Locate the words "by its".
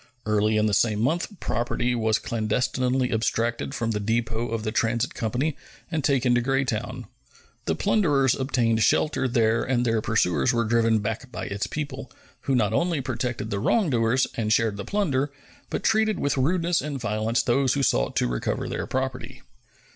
11.31-11.67